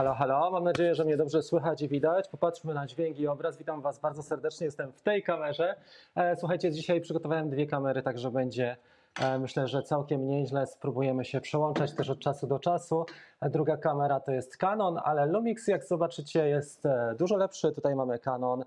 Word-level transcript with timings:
Halo, 0.00 0.14
halo, 0.14 0.50
mam 0.50 0.64
nadzieję, 0.64 0.94
że 0.94 1.04
mnie 1.04 1.16
dobrze 1.16 1.42
słychać 1.42 1.82
i 1.82 1.88
widać. 1.88 2.28
Popatrzmy 2.28 2.74
na 2.74 2.86
dźwięk 2.86 3.18
i 3.18 3.26
obraz. 3.28 3.58
Witam 3.58 3.80
Was 3.80 3.98
bardzo 3.98 4.22
serdecznie, 4.22 4.64
jestem 4.64 4.92
w 4.92 5.02
tej 5.02 5.22
kamerze. 5.22 5.74
E, 6.14 6.36
Słuchajcie, 6.36 6.72
dzisiaj 6.72 7.00
przygotowałem 7.00 7.50
dwie 7.50 7.66
kamery, 7.66 8.02
także 8.02 8.30
będzie 8.30 8.76
e, 9.20 9.38
myślę, 9.38 9.68
że 9.68 9.82
całkiem 9.82 10.26
nieźle. 10.26 10.66
Spróbujemy 10.66 11.24
się 11.24 11.40
przełączać 11.40 11.94
też 11.94 12.10
od 12.10 12.18
czasu 12.18 12.46
do 12.46 12.58
czasu. 12.58 13.06
E, 13.40 13.50
Druga 13.50 13.76
kamera 13.76 14.20
to 14.20 14.32
jest 14.32 14.56
Canon, 14.56 14.98
ale 15.04 15.26
Lumix, 15.26 15.68
jak 15.68 15.84
zobaczycie, 15.84 16.48
jest 16.48 16.88
dużo 17.18 17.36
lepszy. 17.36 17.72
Tutaj 17.72 17.94
mamy 17.94 18.18
Canon, 18.18 18.64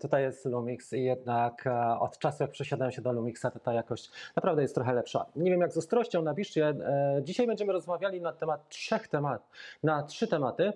tutaj 0.00 0.22
jest 0.22 0.44
Lumix 0.44 0.92
i 0.92 1.04
jednak 1.04 1.66
e, 1.66 1.98
od 2.00 2.18
czasu, 2.18 2.42
jak 2.42 2.50
przesiadałem 2.50 2.92
się 2.92 3.02
do 3.02 3.12
Lumixa, 3.12 3.50
to 3.52 3.58
ta 3.58 3.72
jakość 3.72 4.10
naprawdę 4.36 4.62
jest 4.62 4.74
trochę 4.74 4.92
lepsza. 4.92 5.26
Nie 5.36 5.50
wiem, 5.50 5.60
jak 5.60 5.72
z 5.72 5.76
ostrością, 5.76 6.22
napiszcie. 6.22 6.68
E, 6.68 7.20
Dzisiaj 7.22 7.46
będziemy 7.46 7.72
rozmawiali 7.72 8.20
na 8.20 8.32
temat 8.32 8.68
trzech 8.68 9.08
tematów, 9.08 9.50
na 9.82 10.02
trzy 10.02 10.28
tematy. 10.28 10.72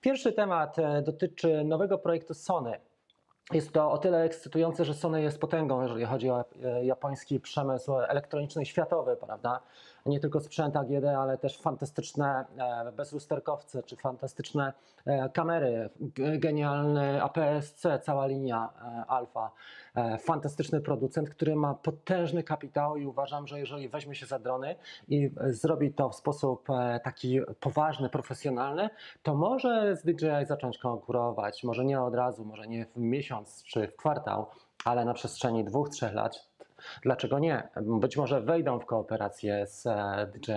Pierwszy 0.00 0.32
temat 0.32 0.78
e, 0.78 1.02
dotyczy 1.02 1.64
nowego 1.64 1.98
projektu 1.98 2.34
Sony. 2.34 2.89
Jest 3.52 3.72
to 3.72 3.90
o 3.90 3.98
tyle 3.98 4.22
ekscytujące, 4.22 4.84
że 4.84 4.94
Sony 4.94 5.22
jest 5.22 5.40
potęgą, 5.40 5.82
jeżeli 5.82 6.04
chodzi 6.04 6.30
o 6.30 6.44
e, 6.64 6.84
japoński 6.84 7.40
przemysł 7.40 7.94
elektroniczny 7.98 8.66
światowy, 8.66 9.16
prawda? 9.16 9.60
Nie 10.06 10.20
tylko 10.20 10.40
sprzęt 10.40 10.76
AGD, 10.76 11.04
ale 11.04 11.38
też 11.38 11.58
fantastyczne 11.58 12.44
e, 12.58 12.92
bezlusterkowce 12.92 13.82
czy 13.82 13.96
fantastyczne 13.96 14.72
e, 15.06 15.28
kamery, 15.28 15.90
genialny 16.38 17.22
APS-C, 17.22 17.98
cała 17.98 18.26
linia 18.26 18.68
Alfa. 19.08 19.50
E, 19.94 20.18
Fantastyczny 20.18 20.80
producent, 20.80 21.30
który 21.30 21.56
ma 21.56 21.74
potężny 21.74 22.42
kapitał 22.42 22.96
i 22.96 23.06
uważam, 23.06 23.46
że 23.46 23.60
jeżeli 23.60 23.88
weźmie 23.88 24.14
się 24.14 24.26
za 24.26 24.38
drony 24.38 24.76
i 25.08 25.30
e, 25.40 25.52
zrobi 25.52 25.92
to 25.92 26.08
w 26.08 26.14
sposób 26.14 26.70
e, 26.70 27.00
taki 27.04 27.40
poważny, 27.60 28.08
profesjonalny, 28.08 28.90
to 29.22 29.34
może 29.34 29.96
z 29.96 30.02
DJI 30.02 30.46
zacząć 30.46 30.78
konkurować. 30.78 31.64
Może 31.64 31.84
nie 31.84 32.00
od 32.00 32.14
razu, 32.14 32.44
może 32.44 32.66
nie 32.68 32.86
w 32.86 32.96
miesiąc 32.96 33.62
czy 33.62 33.88
w 33.88 33.96
kwartał, 33.96 34.46
ale 34.84 35.04
na 35.04 35.14
przestrzeni 35.14 35.64
dwóch, 35.64 35.88
trzech 35.88 36.14
lat. 36.14 36.49
Dlaczego 37.02 37.38
nie? 37.38 37.68
Być 37.76 38.16
może 38.16 38.40
wejdą 38.40 38.78
w 38.78 38.86
kooperację 38.86 39.66
z 39.66 39.86
e, 39.86 40.26
DJI 40.34 40.52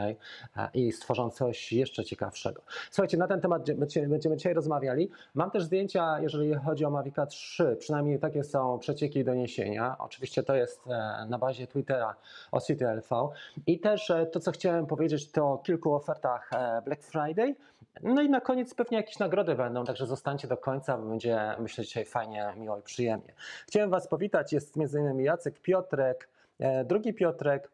e, 0.58 0.70
i 0.74 0.92
stworzą 0.92 1.30
coś 1.30 1.74
jeszcze 1.74 2.04
ciekawszego. 2.04 2.62
Słuchajcie, 2.92 3.18
na 3.18 3.28
ten 3.28 3.42
temat 3.42 3.64
dzie- 3.64 3.76
będziemy 4.08 4.38
dzisiaj 4.38 4.54
rozmawiali. 4.54 5.10
Mam 5.34 5.52
też 5.52 5.64
zdjęcia, 5.64 6.20
jeżeli 6.20 6.56
chodzi 6.56 6.86
o 6.86 6.90
Mavica 6.90 7.26
3, 7.26 7.76
przynajmniej 7.80 8.20
takie 8.20 8.44
są 8.44 8.80
przecieki 8.80 9.20
i 9.20 9.24
doniesienia. 9.24 9.96
Oczywiście 10.00 10.44
to 10.44 10.56
jest 10.56 10.88
e, 10.88 11.26
na 11.30 11.38
bazie 11.38 11.68
Twittera 11.68 12.16
o 12.52 12.62
CityLV. 12.62 13.30
I 13.68 13.80
też 13.80 14.12
to, 14.32 14.40
co 14.40 14.52
chciałem 14.52 14.86
powiedzieć, 14.86 15.32
to 15.32 15.52
o 15.52 15.58
kilku 15.58 15.94
ofertach 15.94 16.50
Black 16.86 17.04
Friday. 17.04 17.56
No 18.02 18.22
i 18.22 18.30
na 18.30 18.42
koniec 18.42 18.74
pewnie 18.74 18.98
jakieś 18.98 19.20
nagrody 19.20 19.56
będą, 19.56 19.86
także 19.86 20.06
zostańcie 20.06 20.48
do 20.48 20.58
końca, 20.58 20.98
bo 20.98 21.10
będzie, 21.10 21.56
myślę, 21.60 21.84
dzisiaj 21.84 22.06
fajnie, 22.06 22.54
miło 22.58 22.78
i 22.78 22.82
przyjemnie. 22.82 23.34
Chciałem 23.68 23.90
Was 23.90 24.08
powitać, 24.08 24.54
jest 24.54 24.78
m.in. 24.78 25.20
Jacek 25.20 25.60
Piotrek, 25.60 26.30
e, 26.60 26.86
drugi 26.86 27.14
Piotrek, 27.14 27.72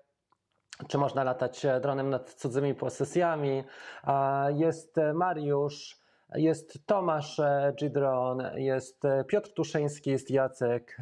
czy 0.88 0.98
można 0.98 1.24
latać 1.24 1.66
e, 1.66 1.80
dronem 1.80 2.10
nad 2.10 2.34
cudzymi 2.34 2.76
posesjami. 2.76 3.64
Jest 4.56 4.98
e, 4.98 5.14
Mariusz, 5.14 6.00
jest 6.36 6.86
Tomasz 6.86 7.42
Gidron, 7.76 8.44
jest 8.56 9.02
Piotr 9.28 9.54
Tuszyński, 9.54 10.10
jest 10.10 10.32
Jacek, 10.32 10.98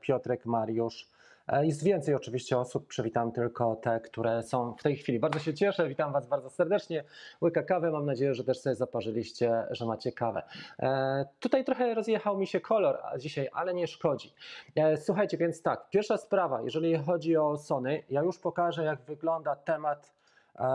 Piotrek, 0.00 0.46
Mariusz. 0.46 1.11
E, 1.48 1.66
Jest 1.66 1.84
więcej 1.84 2.14
oczywiście 2.14 2.58
osób, 2.58 2.86
przywitam 2.86 3.32
tylko 3.32 3.76
te, 3.76 4.00
które 4.00 4.42
są 4.42 4.74
w 4.74 4.82
tej 4.82 4.96
chwili. 4.96 5.18
Bardzo 5.20 5.38
się 5.38 5.54
cieszę, 5.54 5.88
witam 5.88 6.12
Was 6.12 6.26
bardzo 6.26 6.50
serdecznie. 6.50 7.04
Łyka 7.42 7.62
kawy, 7.62 7.90
mam 7.90 8.06
nadzieję, 8.06 8.34
że 8.34 8.44
też 8.44 8.60
sobie 8.60 8.74
zaparzyliście, 8.74 9.64
że 9.70 9.86
macie 9.86 10.12
kawę. 10.12 10.42
E, 10.78 11.24
Tutaj 11.40 11.64
trochę 11.64 11.94
rozjechał 11.94 12.38
mi 12.38 12.46
się 12.46 12.60
kolor 12.60 12.98
dzisiaj, 13.18 13.48
ale 13.52 13.74
nie 13.74 13.86
szkodzi. 13.86 14.32
E, 14.76 14.96
Słuchajcie, 14.96 15.36
więc 15.36 15.62
tak, 15.62 15.90
pierwsza 15.90 16.16
sprawa, 16.16 16.62
jeżeli 16.62 16.98
chodzi 16.98 17.36
o 17.36 17.58
Sony, 17.58 18.02
ja 18.10 18.22
już 18.22 18.38
pokażę, 18.38 18.84
jak 18.84 19.00
wygląda 19.00 19.56
temat 19.56 20.12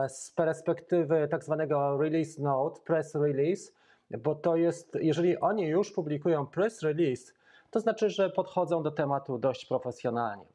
z 0.07 0.31
perspektywy 0.31 1.27
tak 1.31 1.43
zwanego 1.43 1.97
release 1.97 2.37
note, 2.37 2.79
press 2.85 3.15
release, 3.15 3.71
bo 4.11 4.35
to 4.35 4.55
jest, 4.55 4.97
jeżeli 5.01 5.39
oni 5.39 5.63
już 5.63 5.91
publikują 5.91 6.47
press 6.47 6.81
release, 6.81 7.33
to 7.71 7.79
znaczy, 7.79 8.09
że 8.09 8.29
podchodzą 8.29 8.83
do 8.83 8.91
tematu 8.91 9.37
dość 9.37 9.65
profesjonalnie. 9.65 10.45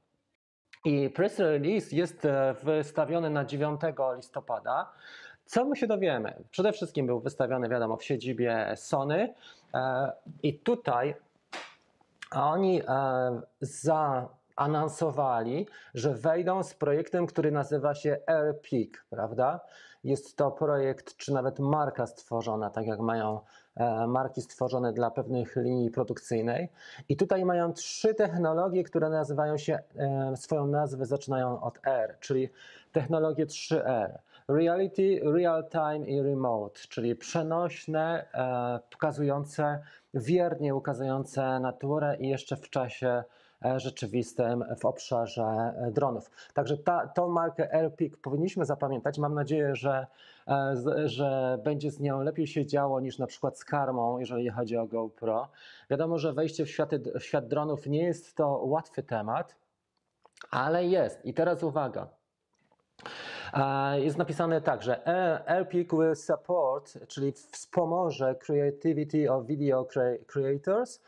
I 0.85 1.11
press 1.11 1.39
release 1.39 1.93
jest 1.93 2.25
e, 2.25 2.55
wystawiony 2.63 3.31
na 3.31 3.45
9 3.45 3.81
listopada. 4.17 4.93
Co 5.45 5.65
my 5.65 5.77
się 5.77 5.87
dowiemy? 5.87 6.45
Przede 6.51 6.73
wszystkim 6.73 7.07
był 7.07 7.21
wystawiony, 7.21 7.69
wiadomo, 7.69 7.97
w 7.97 8.05
siedzibie 8.05 8.73
Sony 8.77 9.35
e, 9.75 10.13
i 10.43 10.59
tutaj 10.59 11.15
oni 12.31 12.81
e, 12.81 12.85
zaanonsowali, 13.61 15.67
że 15.95 16.15
wejdą 16.15 16.63
z 16.63 16.75
projektem, 16.75 17.27
który 17.27 17.51
nazywa 17.51 17.95
się 17.95 18.19
AirPeak, 18.27 19.05
prawda? 19.11 19.61
Jest 20.05 20.37
to 20.37 20.51
projekt, 20.51 21.17
czy 21.17 21.33
nawet 21.33 21.59
marka 21.59 22.07
stworzona, 22.07 22.71
tak 22.71 22.87
jak 22.87 23.01
mają 23.01 23.41
marki 24.09 24.43
stworzone 24.43 24.93
dla 24.93 25.11
pewnych 25.11 25.57
linii 25.57 25.91
produkcyjnej. 25.91 26.69
I 27.09 27.17
tutaj 27.17 27.45
mają 27.45 27.73
trzy 27.73 28.15
technologie, 28.15 28.85
które 28.85 29.09
nazywają 29.09 29.59
się, 29.59 29.79
e, 29.97 30.37
swoją 30.37 30.67
nazwę 30.67 31.07
zaczynają 31.07 31.61
od 31.61 31.79
R, 31.87 32.17
czyli 32.21 32.49
technologie 32.93 33.47
3R. 33.47 34.19
Reality, 34.49 35.21
Real 35.25 35.69
Time 35.69 36.07
i 36.07 36.23
Remote, 36.23 36.81
czyli 36.89 37.17
przenośne, 37.17 38.27
e, 38.35 38.81
pokazujące, 38.91 39.83
wiernie 40.15 40.75
ukazujące 40.75 41.61
naturę 41.61 42.17
i 42.21 42.29
jeszcze 42.29 42.57
w 42.57 42.71
czasie 42.71 43.09
e, 43.09 43.25
rzeczywistym 43.77 44.65
w 44.81 44.85
obszarze 44.85 45.43
e, 45.43 45.91
dronów. 45.91 46.31
Także 46.55 46.79
ta, 46.79 47.07
tą 47.07 47.29
markę 47.29 47.75
AirPeak 47.75 48.17
powinniśmy 48.17 48.65
zapamiętać. 48.65 49.19
Mam 49.19 49.35
nadzieję, 49.35 49.77
że, 49.77 50.07
e, 50.49 50.75
że 51.09 51.59
będzie 51.65 51.91
z 51.91 52.01
nią 52.01 52.23
lepiej 52.23 52.47
się 52.47 52.67
działo 52.67 53.01
niż 53.01 53.19
na 53.19 53.27
przykład 53.27 53.59
z 53.59 53.65
karmą, 53.65 54.19
jeżeli 54.19 54.49
chodzi 54.51 54.77
o 54.77 54.87
GoPro. 54.87 55.49
Wiadomo, 55.91 56.19
że 56.19 56.33
wejście 56.33 56.67
w, 56.67 56.69
w 57.21 57.23
świat 57.23 57.49
dronów 57.49 57.87
nie 57.87 58.03
jest 58.05 58.37
to 58.37 58.49
łatwy 58.49 59.03
temat, 59.03 59.57
ale 60.51 60.85
jest. 60.87 61.25
I 61.27 61.35
teraz 61.35 61.63
uwaga. 61.63 62.09
E, 63.55 64.01
Jest 64.01 64.19
napisane 64.19 64.61
tak, 64.61 64.83
że 64.83 65.09
AirPeak 65.49 65.93
will 65.93 66.17
support, 66.17 67.07
czyli 67.09 67.33
wspomoże 67.33 68.35
creativity 68.35 69.33
of 69.33 69.47
video 69.47 69.83
crea- 69.85 70.19
creators 70.27 71.01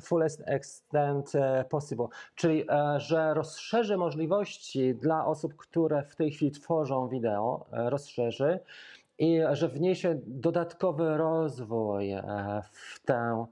fullest 0.00 0.42
extent 0.46 1.34
e, 1.34 1.64
possible, 1.70 2.06
czyli 2.34 2.64
e, 2.70 3.00
że 3.00 3.34
rozszerzy 3.34 3.96
możliwości 3.96 4.94
dla 4.94 5.26
osób, 5.26 5.56
które 5.56 6.02
w 6.02 6.16
tej 6.16 6.30
chwili 6.30 6.50
tworzą 6.50 7.08
wideo, 7.08 7.66
e, 7.72 7.90
rozszerzy 7.90 8.58
i 9.18 9.40
że 9.52 9.68
wniesie 9.68 10.20
dodatkowy 10.26 11.16
rozwój 11.16 12.12
w 12.72 13.00
tę 13.04 13.46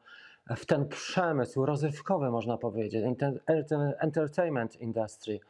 w 0.57 0.67
ten 0.67 0.89
przemysł 0.89 1.67
rozrywkowy, 1.67 2.31
można 2.31 2.59
powiedzieć, 2.59 3.05
enter- 3.05 3.39
enter- 3.47 3.93
entertainment 3.99 4.81
industry, 4.81 5.41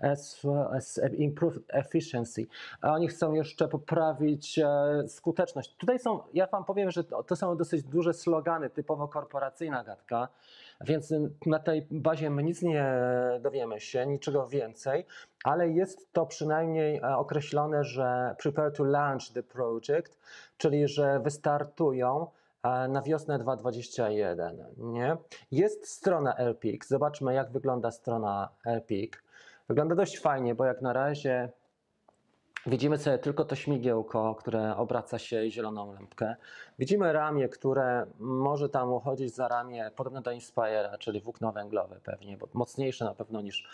as 0.00 0.40
well 0.44 0.68
as 0.76 1.00
improved 1.16 1.62
efficiency. 1.68 2.46
A 2.80 2.92
oni 2.92 3.08
chcą 3.08 3.32
jeszcze 3.32 3.68
poprawić 3.68 4.58
e, 4.58 4.68
skuteczność. 5.08 5.74
Tutaj 5.76 5.98
są, 5.98 6.20
ja 6.34 6.46
Wam 6.46 6.64
powiem, 6.64 6.90
że 6.90 7.04
to, 7.04 7.22
to 7.22 7.36
są 7.36 7.56
dosyć 7.56 7.82
duże 7.82 8.14
slogany, 8.14 8.70
typowo 8.70 9.08
korporacyjna 9.08 9.84
gadka, 9.84 10.28
więc 10.80 11.14
na 11.46 11.58
tej 11.58 11.86
bazie 11.90 12.30
my 12.30 12.42
nic 12.42 12.62
nie 12.62 12.94
dowiemy 13.40 13.80
się, 13.80 14.06
niczego 14.06 14.46
więcej, 14.46 15.06
ale 15.44 15.68
jest 15.68 16.12
to 16.12 16.26
przynajmniej 16.26 16.96
e, 16.96 17.16
określone, 17.16 17.84
że 17.84 18.34
prepare 18.38 18.72
to 18.72 18.84
launch 18.84 19.32
the 19.34 19.42
project, 19.42 20.18
czyli 20.58 20.88
że 20.88 21.20
wystartują 21.20 22.26
na 22.88 23.02
wiosnę 23.02 23.38
2021. 23.38 24.64
Nie? 24.76 25.16
Jest 25.50 25.88
strona 25.88 26.36
AirPeak. 26.36 26.84
Zobaczmy, 26.84 27.34
jak 27.34 27.52
wygląda 27.52 27.90
strona 27.90 28.48
AirPeak. 28.64 29.22
Wygląda 29.68 29.94
dość 29.94 30.20
fajnie, 30.20 30.54
bo 30.54 30.64
jak 30.64 30.82
na 30.82 30.92
razie 30.92 31.48
widzimy 32.66 32.98
sobie 32.98 33.18
tylko 33.18 33.44
to 33.44 33.54
śmigiełko, 33.54 34.34
które 34.34 34.76
obraca 34.76 35.18
się 35.18 35.50
zieloną 35.50 35.92
lampkę. 35.92 36.36
Widzimy 36.78 37.12
ramię, 37.12 37.48
które 37.48 38.06
może 38.18 38.68
tam 38.68 38.92
uchodzić 38.92 39.34
za 39.34 39.48
ramię 39.48 39.90
podobne 39.96 40.22
do 40.22 40.30
Inspire'a, 40.30 40.98
czyli 40.98 41.20
włókno 41.20 41.52
węglowe 41.52 42.00
pewnie, 42.04 42.36
bo 42.36 42.48
mocniejsze 42.54 43.04
na 43.04 43.14
pewno 43.14 43.40
niż 43.40 43.68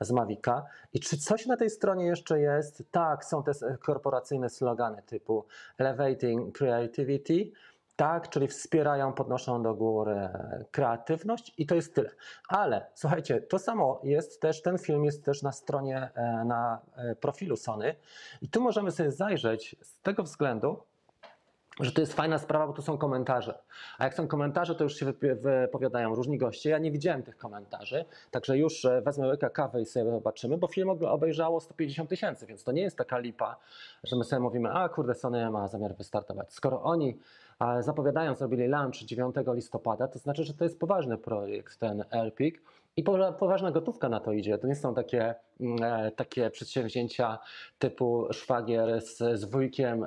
z 0.00 0.10
Mavica. 0.10 0.66
I 0.92 1.00
czy 1.00 1.18
coś 1.18 1.46
na 1.46 1.56
tej 1.56 1.70
stronie 1.70 2.06
jeszcze 2.06 2.40
jest? 2.40 2.82
Tak, 2.90 3.24
są 3.24 3.42
te 3.42 3.52
korporacyjne 3.82 4.50
slogany 4.50 5.02
typu 5.02 5.44
Elevating 5.78 6.58
Creativity, 6.58 7.50
tak, 8.00 8.28
czyli 8.28 8.48
wspierają, 8.48 9.12
podnoszą 9.12 9.62
do 9.62 9.74
góry 9.74 10.28
kreatywność 10.70 11.54
i 11.58 11.66
to 11.66 11.74
jest 11.74 11.94
tyle. 11.94 12.10
Ale 12.48 12.86
słuchajcie, 12.94 13.40
to 13.40 13.58
samo 13.58 14.00
jest 14.04 14.40
też, 14.40 14.62
ten 14.62 14.78
film 14.78 15.04
jest 15.04 15.24
też 15.24 15.42
na 15.42 15.52
stronie, 15.52 16.10
e, 16.14 16.44
na 16.44 16.80
e, 16.96 17.14
profilu 17.14 17.56
Sony 17.56 17.94
i 18.42 18.48
tu 18.48 18.60
możemy 18.60 18.90
sobie 18.90 19.10
zajrzeć 19.10 19.76
z 19.82 20.00
tego 20.00 20.22
względu, 20.22 20.82
że 21.80 21.92
to 21.92 22.00
jest 22.00 22.14
fajna 22.14 22.38
sprawa, 22.38 22.66
bo 22.66 22.72
to 22.72 22.82
są 22.82 22.98
komentarze. 22.98 23.58
A 23.98 24.04
jak 24.04 24.14
są 24.14 24.28
komentarze, 24.28 24.74
to 24.74 24.84
już 24.84 24.96
się 24.96 25.12
wypowiadają 25.40 26.14
różni 26.14 26.38
goście. 26.38 26.70
Ja 26.70 26.78
nie 26.78 26.92
widziałem 26.92 27.22
tych 27.22 27.36
komentarzy, 27.36 28.04
także 28.30 28.58
już 28.58 28.84
e, 28.84 29.02
wezmę 29.02 29.28
łyka 29.28 29.50
kawy 29.50 29.80
i 29.80 29.86
sobie 29.86 30.10
zobaczymy, 30.10 30.58
bo 30.58 30.66
film 30.66 30.90
obejrzało 30.90 31.60
150 31.60 32.10
tysięcy, 32.10 32.46
więc 32.46 32.64
to 32.64 32.72
nie 32.72 32.82
jest 32.82 32.96
taka 32.96 33.18
lipa, 33.18 33.56
że 34.04 34.16
my 34.16 34.24
sobie 34.24 34.40
mówimy, 34.40 34.72
a 34.72 34.88
kurde, 34.88 35.14
Sony 35.14 35.50
ma 35.50 35.68
zamiar 35.68 35.94
wystartować. 35.94 36.52
Skoro 36.52 36.82
oni 36.82 37.18
e, 37.60 37.82
zapowiadają, 37.82 38.34
zrobili 38.34 38.68
launch 38.68 38.94
9 38.94 39.36
listopada, 39.46 40.08
to 40.08 40.18
znaczy, 40.18 40.44
że 40.44 40.54
to 40.54 40.64
jest 40.64 40.78
poważny 40.78 41.18
projekt, 41.18 41.78
ten 41.78 42.04
AirPik. 42.10 42.62
I 42.96 43.04
powa- 43.04 43.32
poważna 43.32 43.70
gotówka 43.70 44.08
na 44.08 44.20
to 44.20 44.32
idzie. 44.32 44.58
To 44.58 44.66
nie 44.66 44.74
są 44.74 44.94
takie, 44.94 45.34
mm, 45.60 45.82
e, 45.82 46.10
takie 46.10 46.50
przedsięwzięcia 46.50 47.38
typu 47.78 48.26
szwagier 48.32 49.00
z, 49.00 49.40
z 49.40 49.44
wujkiem 49.44 50.06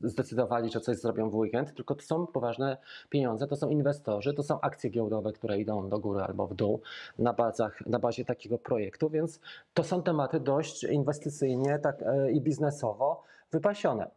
zdecydowali, 0.00 0.70
że 0.70 0.80
coś 0.80 0.96
zrobią 0.96 1.30
w 1.30 1.34
weekend, 1.34 1.74
tylko 1.74 1.94
to 1.94 2.02
są 2.02 2.26
poważne 2.26 2.76
pieniądze, 3.08 3.46
to 3.46 3.56
są 3.56 3.68
inwestorzy, 3.68 4.34
to 4.34 4.42
są 4.42 4.60
akcje 4.60 4.90
giełdowe, 4.90 5.32
które 5.32 5.58
idą 5.58 5.88
do 5.88 5.98
góry 5.98 6.20
albo 6.22 6.46
w 6.46 6.54
dół 6.54 6.80
na, 7.18 7.32
bazach, 7.32 7.86
na 7.86 7.98
bazie 7.98 8.24
takiego 8.24 8.58
projektu, 8.58 9.10
więc 9.10 9.40
to 9.74 9.84
są 9.84 10.02
tematy 10.02 10.40
dość 10.40 10.84
inwestycyjnie 10.84 11.78
tak, 11.78 12.02
e, 12.02 12.32
i 12.32 12.40
biznesowo 12.40 13.22
wypasione. 13.52 14.10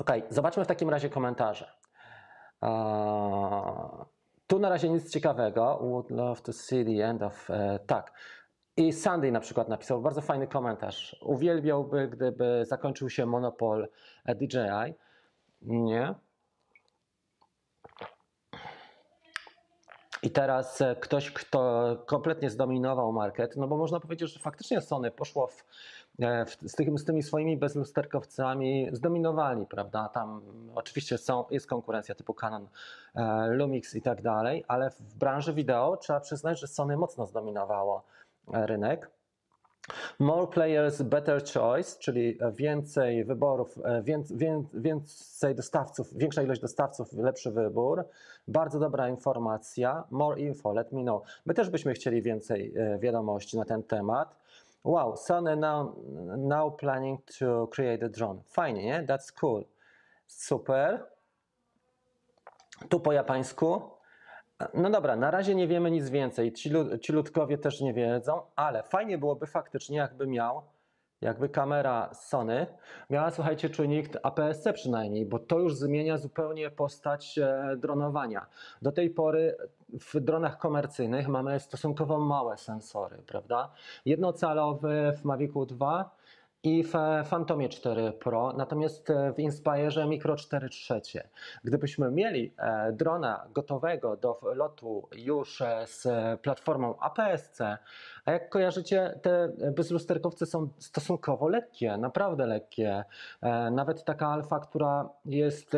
Ok, 0.00 0.10
zobaczmy 0.30 0.64
w 0.64 0.66
takim 0.66 0.90
razie 0.90 1.10
komentarze. 1.10 1.70
Eee, 2.62 4.17
tu 4.48 4.58
na 4.58 4.68
razie 4.68 4.88
nic 4.88 5.10
ciekawego. 5.10 5.78
Would 5.82 6.10
love 6.10 6.42
to 6.42 6.52
see 6.52 6.84
the 6.84 7.08
end 7.08 7.22
of. 7.22 7.50
E, 7.50 7.78
tak. 7.86 8.12
I 8.76 8.92
Sandy 8.92 9.32
na 9.32 9.40
przykład 9.40 9.68
napisał 9.68 10.02
bardzo 10.02 10.20
fajny 10.20 10.46
komentarz. 10.46 11.16
Uwielbiałby, 11.22 12.08
gdyby 12.08 12.64
zakończył 12.66 13.10
się 13.10 13.26
monopol 13.26 13.88
e, 14.24 14.34
DJI. 14.34 14.94
Nie. 15.62 16.14
I 20.22 20.30
teraz 20.30 20.80
e, 20.80 20.96
ktoś, 21.00 21.30
kto 21.30 21.96
kompletnie 22.06 22.50
zdominował 22.50 23.12
market, 23.12 23.56
no 23.56 23.68
bo 23.68 23.76
można 23.76 24.00
powiedzieć, 24.00 24.32
że 24.32 24.40
faktycznie 24.40 24.80
Sony 24.80 25.10
poszło 25.10 25.46
w, 25.46 25.64
e, 26.20 26.44
w, 26.44 26.50
z, 26.50 26.74
tymi, 26.74 26.98
z 26.98 27.04
tymi 27.04 27.22
swoimi 27.22 27.56
bezlusterkowcami, 27.56 28.88
zdominowali, 28.92 29.66
prawda? 29.66 30.08
Tam 30.08 30.42
oczywiście 30.74 31.18
są, 31.18 31.44
jest 31.50 31.66
konkurencja 31.66 32.14
typu 32.14 32.34
Canon, 32.34 32.68
e, 33.14 33.46
Lumix 33.46 33.94
i 33.94 34.02
tak 34.02 34.22
dalej, 34.22 34.64
ale 34.68 34.90
w 34.90 35.14
branży 35.14 35.54
wideo 35.54 35.96
trzeba 35.96 36.20
przyznać, 36.20 36.60
że 36.60 36.66
Sony 36.66 36.96
mocno 36.96 37.26
zdominowało 37.26 38.02
rynek. 38.52 39.10
More 40.18 40.46
players, 40.46 41.02
better 41.02 41.42
choice, 41.54 41.98
czyli 41.98 42.38
więcej 42.52 43.24
wyborów, 43.24 43.78
e, 43.84 44.02
wię- 44.02 44.22
wię- 44.30 44.64
więcej 44.74 45.54
dostawców, 45.54 46.14
większa 46.16 46.42
ilość 46.42 46.60
dostawców, 46.60 47.12
lepszy 47.12 47.50
wybór. 47.50 48.04
Bardzo 48.48 48.78
dobra 48.78 49.08
informacja. 49.08 50.04
More 50.10 50.40
info, 50.40 50.72
let 50.72 50.92
me 50.92 51.02
know. 51.02 51.22
My 51.46 51.54
też 51.54 51.70
byśmy 51.70 51.92
chcieli 51.94 52.22
więcej 52.22 52.74
e, 52.76 52.98
wiadomości 52.98 53.56
na 53.58 53.64
ten 53.64 53.82
temat. 53.82 54.36
Wow, 54.84 55.16
Sony 55.16 55.56
now, 55.56 55.96
now 56.36 56.76
planning 56.76 57.20
to 57.38 57.66
create 57.66 58.06
a 58.06 58.08
drone. 58.08 58.40
Fajnie, 58.48 58.82
nie? 58.84 59.06
That's 59.08 59.32
cool. 59.40 59.64
Super. 60.26 61.06
Tu 62.88 63.00
po 63.00 63.12
japańsku. 63.12 63.82
No 64.74 64.90
dobra, 64.90 65.16
na 65.16 65.30
razie 65.30 65.54
nie 65.54 65.68
wiemy 65.68 65.90
nic 65.90 66.10
więcej. 66.10 66.52
Ci, 66.52 66.70
ci 67.00 67.12
ludkowie 67.12 67.58
też 67.58 67.80
nie 67.80 67.94
wiedzą, 67.94 68.40
ale 68.56 68.82
fajnie 68.82 69.18
byłoby 69.18 69.46
faktycznie, 69.46 69.96
jakby 69.96 70.26
miał, 70.26 70.62
jakby 71.20 71.48
kamera 71.48 72.14
Sony 72.14 72.66
miała, 73.10 73.30
słuchajcie, 73.30 73.70
czujnik 73.70 74.08
APS-C 74.22 74.72
przynajmniej, 74.72 75.26
bo 75.26 75.38
to 75.38 75.58
już 75.58 75.76
zmienia 75.76 76.18
zupełnie 76.18 76.70
postać 76.70 77.38
e, 77.38 77.76
dronowania. 77.76 78.46
Do 78.82 78.92
tej 78.92 79.10
pory 79.10 79.56
w 80.00 80.20
dronach 80.20 80.58
komercyjnych 80.58 81.28
mamy 81.28 81.60
stosunkowo 81.60 82.18
małe 82.18 82.56
sensory, 82.56 83.18
prawda? 83.26 83.70
Jednocalowy 84.04 85.12
w 85.20 85.24
Mavicu 85.24 85.66
2 85.66 86.16
i 86.62 86.84
w 86.84 86.92
Phantomie 87.30 87.68
4 87.68 88.12
Pro, 88.12 88.52
natomiast 88.52 89.10
e, 89.10 89.32
w 89.32 89.38
Inspireze 89.38 90.06
Micro 90.06 90.36
4 90.36 90.68
trzecie. 90.68 91.28
Gdybyśmy 91.64 92.10
mieli 92.10 92.54
e, 92.58 92.92
drona 92.92 93.46
gotowego 93.54 94.16
do 94.16 94.40
lotu 94.54 95.08
już 95.16 95.60
e, 95.60 95.86
z 95.86 96.06
platformą 96.40 96.98
APS-C, 96.98 97.78
a 98.24 98.32
jak 98.32 98.48
kojarzycie, 98.48 99.18
te 99.22 99.52
bezlusterkowce 99.76 100.46
są 100.46 100.68
stosunkowo 100.78 101.48
lekkie, 101.48 101.96
naprawdę 101.96 102.46
lekkie. 102.46 103.04
Nawet 103.72 104.04
taka 104.04 104.28
alfa, 104.28 104.60
która 104.60 105.08
jest 105.24 105.76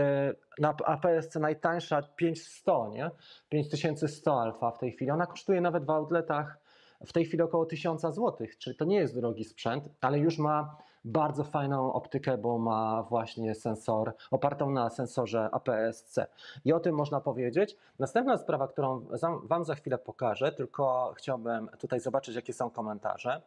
na 0.58 0.74
APS-C 0.84 1.40
najtańsza 1.40 2.02
5100, 2.16 2.88
nie? 2.88 3.10
5100 3.48 4.40
alfa 4.40 4.70
w 4.70 4.78
tej 4.78 4.92
chwili, 4.92 5.10
ona 5.10 5.26
kosztuje 5.26 5.60
nawet 5.60 5.84
w 5.84 5.90
outletach 5.90 6.58
w 7.06 7.12
tej 7.12 7.24
chwili 7.24 7.42
około 7.42 7.66
1000 7.66 8.02
zł, 8.02 8.46
czyli 8.58 8.76
to 8.76 8.84
nie 8.84 8.96
jest 8.96 9.14
drogi 9.14 9.44
sprzęt, 9.44 9.84
ale 10.00 10.18
już 10.18 10.38
ma 10.38 10.76
bardzo 11.04 11.44
fajną 11.44 11.92
optykę, 11.92 12.38
bo 12.38 12.58
ma 12.58 13.02
właśnie 13.02 13.54
sensor 13.54 14.14
opartą 14.30 14.70
na 14.70 14.90
sensorze 14.90 15.48
APS-C. 15.52 16.26
I 16.64 16.72
o 16.72 16.80
tym 16.80 16.94
można 16.94 17.20
powiedzieć. 17.20 17.76
Następna 17.98 18.38
sprawa, 18.38 18.68
którą 18.68 19.06
Wam 19.42 19.64
za 19.64 19.74
chwilę 19.74 19.98
pokażę, 19.98 20.52
tylko 20.52 21.14
chciałbym 21.16 21.70
tutaj 21.78 22.00
zobaczyć, 22.00 22.36
jakie 22.36 22.52
są 22.52 22.70
komentarze. 22.70 23.42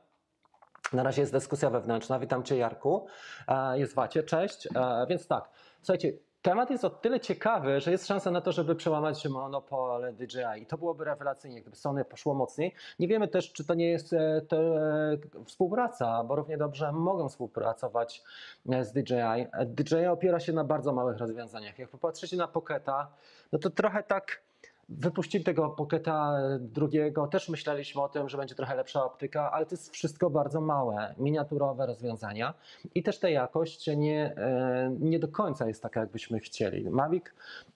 Na 0.94 1.04
razie 1.04 1.22
jest 1.22 1.34
dyskusja 1.34 1.70
wewnętrzna. 1.70 2.20
Witam 2.20 2.44
Cię, 2.44 2.58
Jarku. 2.58 3.06
E, 3.48 3.80
Jest 3.80 3.96
Wacie, 3.96 4.24
cześć. 4.24 4.68
E, 4.76 5.06
Więc 5.10 5.28
tak, 5.28 5.50
słuchajcie, 5.82 6.14
temat 6.44 6.72
jest 6.72 6.86
o 6.86 6.90
tyle 6.90 7.20
ciekawy, 7.20 7.82
że 7.82 7.92
jest 7.92 8.08
szansa 8.08 8.32
na 8.32 8.42
to, 8.42 8.52
żeby 8.52 8.76
przełamać 8.76 9.26
monopol 9.26 10.14
DJI. 10.14 10.62
I 10.62 10.66
to 10.66 10.78
byłoby 10.78 11.06
rewelacyjnie, 11.06 11.62
gdyby 11.62 11.76
Sony 11.76 12.06
poszło 12.06 12.34
mocniej. 12.34 12.74
Nie 13.00 13.08
wiemy 13.08 13.28
też, 13.28 13.54
czy 13.54 13.66
to 13.66 13.74
nie 13.74 13.90
jest 13.90 14.14
e, 14.14 14.42
to, 14.48 14.58
e, 14.58 15.18
współpraca, 15.46 16.24
bo 16.24 16.36
równie 16.36 16.58
dobrze 16.58 16.92
mogą 16.92 17.30
współpracować 17.30 18.24
e, 18.70 18.86
z 18.86 18.94
DJI. 18.94 19.48
DJI 19.66 20.06
opiera 20.06 20.40
się 20.40 20.54
na 20.54 20.64
bardzo 20.64 20.94
małych 20.94 21.18
rozwiązaniach. 21.18 21.80
Jak 21.80 21.90
popatrzycie 21.90 22.38
na 22.38 22.48
Pocketa, 22.48 23.12
no 23.52 23.60
to 23.60 23.70
trochę 23.70 24.04
tak 24.04 24.42
Wypuścili 24.90 25.44
tego 25.44 25.70
Pocketa 25.70 26.38
drugiego, 26.60 27.28
też 27.28 27.50
myśleliśmy 27.50 28.02
o 28.02 28.10
tym, 28.10 28.30
że 28.30 28.38
będzie 28.38 28.56
trochę 28.56 28.76
lepsza 28.76 29.06
optyka, 29.06 29.52
ale 29.52 29.66
to 29.66 29.76
jest 29.76 29.92
wszystko 29.92 30.30
bardzo 30.30 30.62
małe, 30.62 31.16
miniaturowe 31.18 31.86
rozwiązania 31.86 32.54
i 32.96 33.04
też 33.04 33.20
ta 33.20 33.30
jakość 33.30 33.88
nie, 33.98 34.36
e, 34.38 34.96
nie 35.00 35.20
do 35.20 35.28
końca 35.28 35.68
jest 35.68 35.84
taka, 35.84 36.00
jakbyśmy 36.00 36.40
chcieli. 36.40 36.90
Mavic 36.90 37.26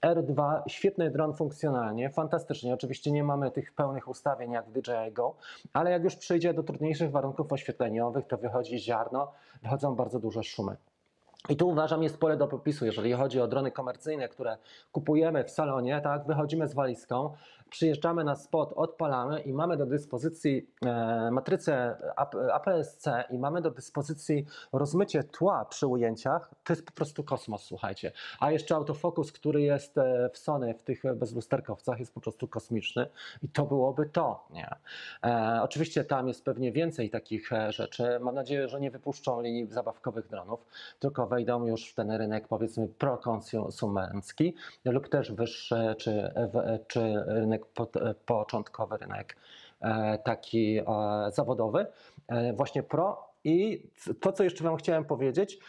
R2, 0.01 0.61
świetny 0.67 1.11
dron 1.11 1.33
funkcjonalnie, 1.33 2.09
fantastycznie. 2.09 2.73
Oczywiście 2.73 3.11
nie 3.11 3.23
mamy 3.23 3.51
tych 3.51 3.73
pełnych 3.73 4.07
ustawień 4.07 4.51
jak 4.51 4.69
w 4.69 4.71
DJI 4.71 5.11
Go, 5.11 5.35
ale 5.73 5.91
jak 5.91 6.03
już 6.03 6.15
przyjdzie 6.15 6.53
do 6.53 6.63
trudniejszych 6.63 7.11
warunków 7.11 7.53
oświetleniowych, 7.53 8.27
to 8.27 8.37
wychodzi 8.37 8.79
ziarno, 8.79 9.31
wychodzą 9.63 9.95
bardzo 9.95 10.19
duże 10.19 10.43
szumy. 10.43 10.75
I 11.49 11.55
tu 11.55 11.69
uważam 11.69 12.03
jest 12.03 12.17
pole 12.17 12.37
do 12.37 12.47
popisu, 12.47 12.85
jeżeli 12.85 13.13
chodzi 13.13 13.41
o 13.41 13.47
drony 13.47 13.71
komercyjne, 13.71 14.29
które 14.29 14.57
kupujemy 14.91 15.43
w 15.43 15.51
salonie, 15.51 16.01
tak, 16.03 16.25
wychodzimy 16.25 16.67
z 16.67 16.73
walizką, 16.73 17.33
przyjeżdżamy 17.69 18.23
na 18.23 18.35
spot, 18.35 18.73
odpalamy 18.75 19.41
i 19.41 19.53
mamy 19.53 19.77
do 19.77 19.85
dyspozycji 19.85 20.69
e, 20.85 21.31
matrycę 21.31 21.97
AP- 22.15 22.35
APS-C 22.53 23.23
i 23.29 23.37
mamy 23.37 23.61
do 23.61 23.71
dyspozycji 23.71 24.45
rozmycie 24.73 25.23
tła 25.23 25.65
przy 25.65 25.87
ujęciach, 25.87 26.51
to 26.63 26.73
jest 26.73 26.85
po 26.85 26.91
prostu 26.91 27.23
kosmos, 27.23 27.63
słuchajcie. 27.63 28.11
A 28.39 28.51
jeszcze 28.51 28.75
autofokus, 28.75 29.31
który 29.31 29.61
jest 29.61 29.97
e, 29.97 30.29
w 30.33 30.37
Sony, 30.37 30.73
w 30.73 30.83
tych 30.83 31.03
bezlusterkowcach 31.15 31.99
jest 31.99 32.13
po 32.13 32.21
prostu 32.21 32.47
kosmiczny 32.47 33.09
i 33.43 33.49
to 33.49 33.65
byłoby 33.65 34.05
to, 34.05 34.47
nie? 34.49 34.69
E, 35.23 35.59
oczywiście 35.63 36.03
tam 36.03 36.27
jest 36.27 36.45
pewnie 36.45 36.71
więcej 36.71 37.09
takich 37.09 37.53
e, 37.53 37.71
rzeczy. 37.71 38.19
Mam 38.21 38.35
nadzieję, 38.35 38.67
że 38.67 38.79
nie 38.79 38.91
wypuszczą 38.91 39.41
linii 39.41 39.67
zabawkowych 39.67 40.27
dronów, 40.27 40.65
tylko 40.99 41.27
wejdą 41.37 41.65
już 41.65 41.89
w 41.89 41.93
ten 41.93 42.11
rynek 42.11 42.47
powiedzmy 42.47 42.87
prokonsumencki 42.87 44.53
lub 44.85 45.09
też 45.09 45.31
wyższy, 45.31 45.95
czy, 45.97 46.31
czy 46.87 47.23
rynek 47.27 47.65
początkowy, 48.25 48.97
rynek 48.97 49.37
e, 49.81 50.17
taki 50.17 50.77
e, 50.77 50.83
zawodowy, 51.31 51.85
e, 52.27 52.53
właśnie 52.53 52.83
pro. 52.83 53.27
I 53.43 53.87
to, 54.21 54.31
co 54.31 54.43
jeszcze 54.43 54.63
Wam 54.63 54.77
chciałem 54.77 55.05
powiedzieć, 55.05 55.59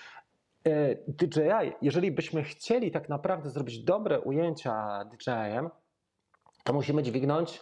DJI, 1.09 1.73
jeżeli 1.83 2.13
byśmy 2.13 2.43
chcieli 2.43 2.91
tak 2.91 3.09
naprawdę 3.09 3.51
zrobić 3.51 3.79
dobre 3.79 4.21
ujęcia 4.21 5.05
DJI-em, 5.05 5.71
to 6.65 6.73
musimy 6.73 7.03
dźwignąć 7.03 7.61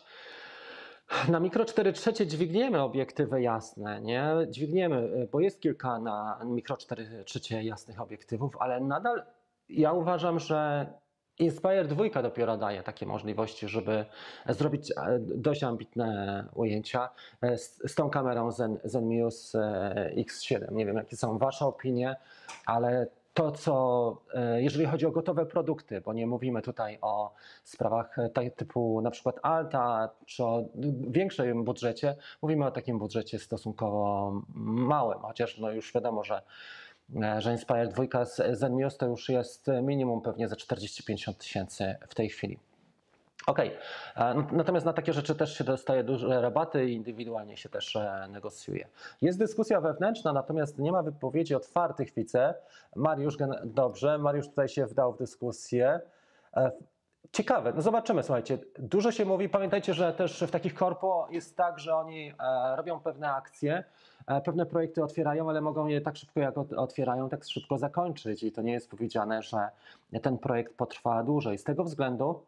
na 1.28 1.40
mikro 1.40 1.64
4 1.64 1.92
trzecie 1.92 2.26
dźwigniemy 2.26 2.82
obiektywy 2.82 3.42
jasne, 3.42 4.00
nie? 4.00 4.34
Dźwigniemy, 4.48 4.96
y, 4.96 5.28
bo 5.32 5.40
jest 5.40 5.60
kilka 5.60 5.98
na 5.98 6.40
mikro 6.44 6.76
4 6.76 7.24
trzecie 7.24 7.62
jasnych 7.62 8.00
obiektywów, 8.00 8.56
ale 8.60 8.80
nadal 8.80 9.22
ja 9.68 9.92
uważam, 9.92 10.38
że 10.38 10.86
Inspire 11.38 11.84
2 11.84 12.22
dopiero 12.22 12.56
daje 12.56 12.82
takie 12.82 13.06
możliwości, 13.06 13.68
żeby 13.68 14.04
zrobić 14.48 14.90
e, 14.90 15.18
dość 15.20 15.62
ambitne 15.62 16.44
ujęcia 16.54 17.08
e, 17.42 17.58
z, 17.58 17.82
z 17.86 17.94
tą 17.94 18.10
kamerą 18.10 18.50
Zen, 18.50 18.78
Zenmuse 18.84 19.54
e, 19.54 20.12
X7. 20.16 20.72
Nie 20.72 20.86
wiem, 20.86 20.96
jakie 20.96 21.16
są 21.16 21.38
Wasze 21.38 21.66
opinie, 21.66 22.16
ale 22.66 23.06
to, 23.36 23.52
co 23.52 24.16
e, 24.34 24.62
jeżeli 24.62 24.86
chodzi 24.86 25.06
o 25.06 25.10
gotowe 25.10 25.46
produkty, 25.46 26.00
bo 26.00 26.12
nie 26.12 26.26
mówimy 26.26 26.62
tutaj 26.62 26.98
o 27.02 27.34
sprawach 27.64 28.18
e, 28.18 28.30
tak- 28.30 28.54
typu 28.54 29.00
na 29.00 29.10
przykład 29.10 29.38
Alta, 29.42 30.10
czy 30.26 30.44
o 30.44 30.64
większym 31.08 31.64
budżecie, 31.64 32.16
mówimy 32.42 32.66
o 32.66 32.70
takim 32.70 32.98
budżecie 32.98 33.38
stosunkowo 33.38 34.32
małym, 34.64 35.18
chociaż 35.18 35.58
no 35.58 35.70
już 35.70 35.92
wiadomo, 35.92 36.24
że 36.24 36.42
e, 37.22 37.40
że 37.40 37.52
Inspire 37.52 37.88
2 37.88 38.24
z 38.24 38.58
Zenmios 38.58 38.96
to 38.96 39.06
już 39.06 39.28
jest 39.28 39.66
minimum 39.82 40.20
pewnie 40.20 40.48
za 40.48 40.56
40-50 40.56 41.34
tysięcy 41.34 41.96
w 42.08 42.14
tej 42.14 42.28
chwili. 42.28 42.58
Okej, 43.46 43.70
e, 44.16 44.20
n- 44.30 44.46
natomiast 44.52 44.86
na 44.86 44.92
takie 44.92 45.12
rzeczy 45.12 45.34
też 45.34 45.58
się 45.58 45.64
dostaje 45.64 46.04
duże 46.04 46.40
rabaty 46.40 46.84
i 46.90 46.94
indywidualnie 46.94 47.56
się 47.56 47.68
też 47.68 47.96
e, 47.96 48.26
negocjuje. 48.30 48.88
Jest 49.22 49.38
dyskusja 49.38 49.80
wewnętrzna, 49.80 50.32
natomiast 50.32 50.78
nie 50.78 50.92
ma 50.92 51.02
wypowiedzi 51.02 51.54
otwartych, 51.54 52.14
widzę. 52.14 52.54
Mariusz, 52.96 53.36
dobrze, 53.64 54.18
Mariusz 54.18 54.48
tutaj 54.48 54.68
się 54.68 54.86
wdał 54.86 55.12
w 55.12 55.18
dyskusję. 55.18 56.00
E, 56.56 56.70
Ciekawe, 57.32 57.72
no 57.76 57.82
zobaczymy, 57.82 58.22
słuchajcie, 58.22 58.58
dużo 58.78 59.12
się 59.12 59.24
mówi, 59.24 59.48
pamiętajcie, 59.48 59.94
że 59.94 60.12
też 60.12 60.40
w 60.42 60.50
takich 60.50 60.74
korpo 60.74 61.28
jest 61.30 61.56
tak, 61.56 61.78
że 61.78 61.94
oni 61.96 62.32
e, 62.40 62.76
robią 62.76 63.00
pewne 63.00 63.32
akcje, 63.32 63.84
pewne 64.44 64.66
projekty 64.66 65.02
otwierają, 65.04 65.48
ale 65.50 65.60
mogą 65.60 65.86
je 65.86 66.00
tak 66.00 66.16
szybko 66.16 66.40
jak 66.40 66.54
ot- 66.54 66.76
otwierają, 66.76 67.28
tak 67.28 67.44
szybko 67.44 67.78
zakończyć 67.78 68.42
i 68.42 68.52
to 68.52 68.62
nie 68.62 68.72
jest 68.72 68.90
powiedziane, 68.90 69.42
że 69.42 69.68
ten 70.22 70.38
projekt 70.38 70.76
potrwa 70.76 71.22
dłużej. 71.22 71.58
Z 71.58 71.64
tego 71.64 71.84
względu 71.84 72.42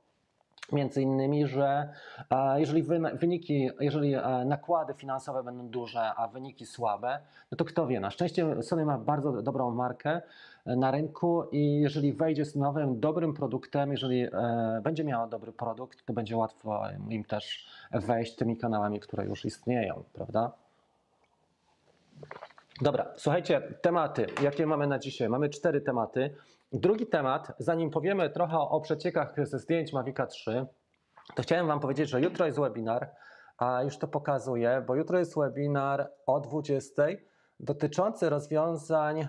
Między 0.72 1.02
innymi, 1.02 1.46
że 1.46 1.88
e, 2.30 2.60
jeżeli 2.60 2.82
wyniki, 3.14 3.70
jeżeli 3.80 4.14
e, 4.14 4.20
nakłady 4.44 4.94
finansowe 4.94 5.42
będą 5.42 5.68
duże, 5.68 6.14
a 6.14 6.28
wyniki 6.28 6.66
słabe, 6.66 7.18
no 7.50 7.56
to 7.56 7.64
kto 7.64 7.86
wie, 7.86 8.00
na 8.00 8.10
szczęście 8.10 8.62
Sony 8.62 8.84
ma 8.84 8.98
bardzo 8.98 9.42
dobrą 9.42 9.70
markę 9.70 10.20
e, 10.66 10.76
na 10.76 10.90
rynku 10.90 11.44
i 11.52 11.80
jeżeli 11.80 12.12
wejdzie 12.12 12.44
z 12.44 12.56
nowym, 12.56 13.00
dobrym 13.00 13.34
produktem, 13.34 13.90
jeżeli 13.90 14.26
będzie 14.82 15.04
miała 15.04 15.26
dobry 15.26 15.52
produkt, 15.52 16.06
to 16.06 16.12
będzie 16.12 16.36
łatwo 16.36 16.82
im 17.08 17.24
też 17.24 17.66
wejść 17.92 18.36
tymi 18.36 18.56
kanałami, 18.56 19.00
które 19.00 19.24
już 19.24 19.44
istnieją, 19.44 20.02
prawda? 20.12 20.52
Dobra, 22.80 23.12
słuchajcie, 23.16 23.60
tematy, 23.82 24.26
jakie 24.42 24.66
mamy 24.66 24.86
na 24.86 24.98
dzisiaj? 24.98 25.28
Mamy 25.28 25.48
cztery 25.48 25.80
tematy. 25.80 26.34
Drugi 26.72 27.06
temat, 27.06 27.52
zanim 27.58 27.90
powiemy 27.90 28.30
trochę 28.30 28.58
o 28.58 28.80
przeciekach 28.80 29.34
ze 29.46 29.58
zdjęć 29.58 29.92
Mavica 29.92 30.26
3, 30.26 30.66
to 31.34 31.42
chciałem 31.42 31.66
Wam 31.66 31.80
powiedzieć, 31.80 32.08
że 32.08 32.20
jutro 32.20 32.46
jest 32.46 32.60
webinar, 32.60 33.10
a 33.58 33.82
już 33.82 33.98
to 33.98 34.08
pokazuję, 34.08 34.84
bo 34.86 34.94
jutro 34.94 35.18
jest 35.18 35.36
webinar 35.36 36.12
o 36.26 36.40
20 36.40 37.02
dotyczący 37.60 38.30
rozwiązań. 38.30 39.28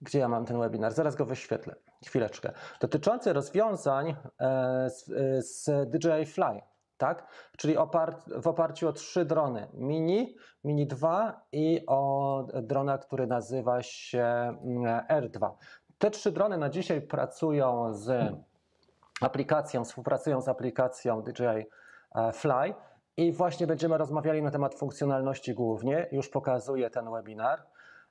Gdzie 0.00 0.18
ja 0.18 0.28
mam 0.28 0.44
ten 0.44 0.60
webinar? 0.60 0.92
Zaraz 0.92 1.16
go 1.16 1.24
wyświetlę. 1.24 1.74
Chwileczkę. 2.06 2.52
Dotyczący 2.80 3.32
rozwiązań 3.32 4.16
e, 4.40 4.90
z, 4.90 5.10
e, 5.10 5.42
z 5.42 5.90
DJI 5.90 6.26
Fly, 6.26 6.62
tak? 6.98 7.26
Czyli 7.56 7.76
w 8.40 8.46
oparciu 8.46 8.88
o 8.88 8.92
trzy 8.92 9.24
drony: 9.24 9.68
Mini, 9.74 10.36
Mini 10.64 10.86
2 10.86 11.40
i 11.52 11.82
o 11.86 12.46
drona, 12.62 12.98
który 12.98 13.26
nazywa 13.26 13.82
się 13.82 14.24
mm, 14.24 15.06
R2. 15.08 15.50
Te 15.98 16.10
trzy 16.10 16.32
drony 16.32 16.58
na 16.58 16.68
dzisiaj 16.68 17.02
pracują 17.02 17.94
z 17.94 18.34
aplikacją, 19.20 19.84
współpracują 19.84 20.40
z 20.40 20.48
aplikacją 20.48 21.22
DJI 21.22 21.66
e, 22.14 22.32
Fly 22.32 22.74
i 23.16 23.32
właśnie 23.32 23.66
będziemy 23.66 23.98
rozmawiali 23.98 24.42
na 24.42 24.50
temat 24.50 24.74
funkcjonalności 24.74 25.54
głównie. 25.54 26.08
Już 26.12 26.28
pokazuję 26.28 26.90
ten 26.90 27.10
webinar. 27.10 27.62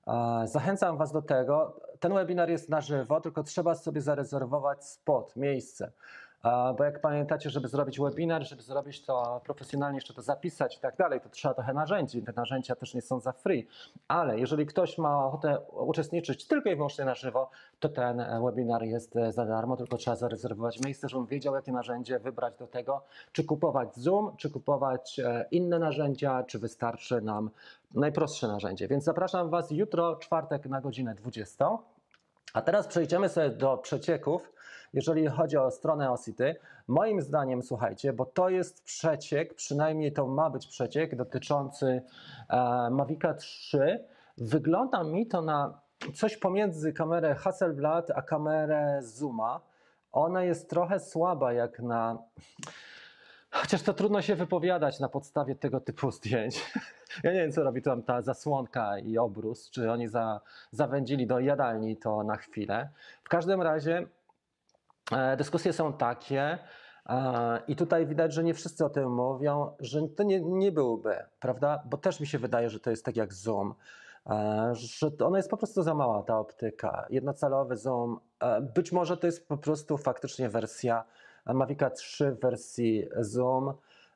E, 0.07 0.41
Zachęcam 0.47 0.97
Was 0.97 1.11
do 1.11 1.21
tego. 1.21 1.81
Ten 1.99 2.13
webinar 2.13 2.49
jest 2.49 2.69
na 2.69 2.81
żywo, 2.81 3.21
tylko 3.21 3.43
trzeba 3.43 3.75
sobie 3.75 4.01
zarezerwować 4.01 4.85
spot, 4.85 5.35
miejsce. 5.35 5.91
Bo 6.77 6.83
jak 6.83 7.01
pamiętacie, 7.01 7.49
żeby 7.49 7.67
zrobić 7.67 7.99
webinar, 7.99 8.43
żeby 8.43 8.61
zrobić 8.61 9.01
to 9.01 9.41
profesjonalnie, 9.43 9.97
jeszcze 9.97 10.13
to 10.13 10.21
zapisać 10.21 10.77
i 10.77 10.79
tak 10.79 10.97
dalej, 10.97 11.21
to 11.21 11.29
trzeba 11.29 11.53
trochę 11.53 11.73
narzędzi. 11.73 12.21
Te 12.21 12.33
narzędzia 12.35 12.75
też 12.75 12.93
nie 12.93 13.01
są 13.01 13.19
za 13.19 13.31
free. 13.31 13.67
Ale 14.07 14.39
jeżeli 14.39 14.65
ktoś 14.65 14.97
ma 14.97 15.25
ochotę 15.25 15.59
uczestniczyć 15.59 16.47
tylko 16.47 16.69
i 16.69 16.75
wyłącznie 16.75 17.05
na 17.05 17.15
żywo, 17.15 17.49
to 17.79 17.89
ten 17.89 18.19
e, 18.19 18.41
webinar 18.45 18.83
jest 18.83 19.15
e, 19.15 19.31
za 19.31 19.45
darmo, 19.45 19.77
tylko 19.77 19.97
trzeba 19.97 20.15
zarezerwować 20.15 20.81
miejsce, 20.81 21.09
żebym 21.09 21.25
wiedział, 21.25 21.55
jakie 21.55 21.71
narzędzie 21.71 22.19
wybrać 22.19 22.57
do 22.57 22.67
tego, 22.67 23.01
czy 23.31 23.43
kupować 23.43 23.95
Zoom, 23.95 24.37
czy 24.37 24.49
kupować 24.49 25.19
e, 25.19 25.45
inne 25.51 25.79
narzędzia, 25.79 26.43
czy 26.43 26.59
wystarczy 26.59 27.21
nam 27.21 27.49
najprostsze 27.93 28.47
narzędzie. 28.47 28.87
Więc 28.87 29.03
zapraszam 29.03 29.49
Was 29.49 29.71
jutro, 29.71 30.15
czwartek 30.15 30.65
na 30.65 30.81
godzinę 30.81 31.15
20. 31.15 31.69
A 32.53 32.61
teraz 32.61 32.87
przejdziemy 32.87 33.29
sobie 33.29 33.49
do 33.49 33.77
przecieków, 33.77 34.54
jeżeli 34.95 35.27
chodzi 35.27 35.57
o 35.57 35.71
stronę 35.71 36.11
Osity. 36.11 36.55
Moim 36.87 37.21
zdaniem, 37.21 37.63
słuchajcie, 37.63 38.13
bo 38.13 38.25
to 38.25 38.49
jest 38.49 38.83
przeciek, 38.83 39.53
przynajmniej 39.53 40.13
to 40.13 40.27
ma 40.27 40.49
być 40.49 40.67
przeciek 40.67 41.15
dotyczący 41.15 42.01
e, 42.49 42.89
Mavica 42.91 43.33
3. 43.33 44.05
Wygląda 44.37 45.03
mi 45.03 45.27
to 45.27 45.41
na 45.41 45.79
coś 46.13 46.37
pomiędzy 46.37 46.93
kamerę 46.93 47.35
Hasselblad 47.35 48.11
a 48.11 48.21
kamerę 48.21 48.99
Zooma. 49.01 49.61
Ona 50.11 50.43
jest 50.43 50.69
trochę 50.69 50.99
słaba 50.99 51.53
jak 51.53 51.79
na. 51.79 52.17
Chociaż 53.51 53.81
to 53.81 53.93
trudno 53.93 54.21
się 54.21 54.35
wypowiadać 54.35 54.99
na 54.99 55.09
podstawie 55.09 55.55
tego 55.55 55.79
typu 55.79 56.11
zdjęć. 56.11 56.63
Ja 57.23 57.33
nie 57.33 57.39
wiem, 57.39 57.51
co 57.51 57.63
robi 57.63 57.81
tam 57.81 58.03
ta 58.03 58.21
zasłonka 58.21 58.99
i 58.99 59.17
obrus, 59.17 59.69
czy 59.69 59.91
oni 59.91 60.07
za, 60.07 60.41
zawędzili 60.71 61.27
do 61.27 61.39
jadalni 61.39 61.97
to 61.97 62.23
na 62.23 62.35
chwilę. 62.35 62.89
W 63.23 63.29
każdym 63.29 63.61
razie 63.61 64.07
dyskusje 65.37 65.73
są 65.73 65.93
takie, 65.93 66.57
e, 67.09 67.61
i 67.67 67.75
tutaj 67.75 68.05
widać, 68.05 68.33
że 68.33 68.43
nie 68.43 68.53
wszyscy 68.53 68.85
o 68.85 68.89
tym 68.89 69.13
mówią, 69.13 69.75
że 69.79 70.07
to 70.07 70.23
nie, 70.23 70.41
nie 70.41 70.71
byłby, 70.71 71.15
prawda? 71.39 71.83
Bo 71.85 71.97
też 71.97 72.19
mi 72.19 72.27
się 72.27 72.39
wydaje, 72.39 72.69
że 72.69 72.79
to 72.79 72.89
jest 72.89 73.05
tak 73.05 73.15
jak 73.15 73.33
zoom, 73.33 73.75
e, 74.27 74.71
że 74.73 75.11
ona 75.25 75.37
jest 75.37 75.49
po 75.49 75.57
prostu 75.57 75.83
za 75.83 75.93
mała, 75.93 76.23
ta 76.23 76.39
optyka. 76.39 77.05
Jednocalowy 77.09 77.77
zoom, 77.77 78.19
e, 78.39 78.61
być 78.61 78.91
może 78.91 79.17
to 79.17 79.27
jest 79.27 79.47
po 79.47 79.57
prostu 79.57 79.97
faktycznie 79.97 80.49
wersja 80.49 81.03
Mavica 81.53 81.89
3 81.89 82.31
w 82.31 82.39
wersji 82.39 83.07
zoom 83.17 83.73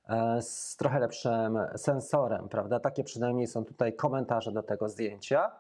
e, 0.10 0.42
z 0.42 0.78
trochę 0.78 1.00
lepszym 1.00 1.60
sensorem, 1.76 2.50
prawda? 2.50 2.80
Takie 2.80 3.04
przynajmniej 3.04 3.48
są 3.48 3.66
tutaj 3.66 3.94
komentarze 3.94 4.52
do 4.52 4.64
tego 4.64 4.90
zdjęcia. 4.90 5.52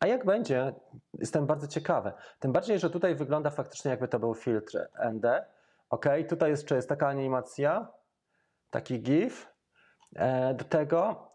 A 0.00 0.06
jak 0.06 0.24
będzie, 0.24 0.74
jestem 1.14 1.46
bardzo 1.46 1.66
ciekawy. 1.66 2.12
Tym 2.38 2.52
bardziej, 2.52 2.78
że 2.78 2.90
tutaj 2.90 3.14
wygląda 3.14 3.50
faktycznie 3.50 3.90
jakby 3.90 4.08
to 4.08 4.18
był 4.18 4.34
filtr 4.34 4.88
ND. 5.12 5.44
Ok, 5.90 6.06
tutaj 6.28 6.50
jeszcze 6.50 6.76
jest 6.76 6.88
taka 6.88 7.08
animacja, 7.08 7.88
taki 8.70 9.02
GIF. 9.02 9.52
E, 10.16 10.54
Do 10.54 10.64
tego 10.64 11.30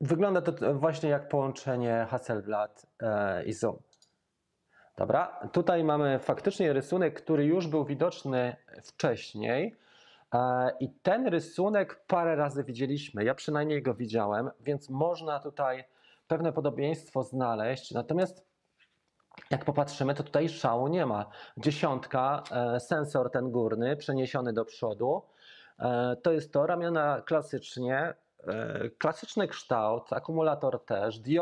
wygląda 0.00 0.42
to 0.42 0.74
właśnie 0.74 1.10
jak 1.10 1.28
połączenie 1.28 2.06
Hasselblad 2.10 2.86
e, 3.00 3.44
i 3.44 3.52
Zoom. 3.52 3.78
Dobra, 4.96 5.48
tutaj 5.52 5.84
mamy 5.84 6.18
faktycznie 6.18 6.72
rysunek, 6.72 7.22
który 7.22 7.44
już 7.44 7.66
był 7.66 7.84
widoczny 7.84 8.56
wcześniej. 8.84 9.76
E, 10.34 10.70
I 10.80 10.90
ten 10.90 11.26
rysunek 11.26 12.04
parę 12.06 12.36
razy 12.36 12.64
widzieliśmy. 12.64 13.24
Ja 13.24 13.34
przynajmniej 13.34 13.82
go 13.82 13.94
widziałem, 13.94 14.50
więc 14.60 14.90
można 14.90 15.40
tutaj 15.40 15.84
pewne 16.28 16.52
podobieństwo 16.52 17.22
znaleźć. 17.22 17.90
Natomiast 17.90 18.48
jak 19.50 19.64
popatrzymy, 19.64 20.14
to 20.14 20.22
tutaj 20.22 20.48
szału 20.48 20.88
nie 20.88 21.06
ma. 21.06 21.30
Dziesiątka, 21.56 22.42
e, 22.50 22.80
sensor 22.80 23.30
ten 23.30 23.50
górny 23.50 23.96
przeniesiony 23.96 24.52
do 24.52 24.64
przodu. 24.64 25.22
E, 25.78 26.16
To 26.22 26.32
jest 26.32 26.52
to, 26.52 26.66
ramiona 26.66 27.22
klasycznie, 27.26 28.14
e, 28.46 28.90
klasyczny 28.98 29.48
kształt, 29.48 30.12
akumulator 30.12 30.84
też, 30.84 31.18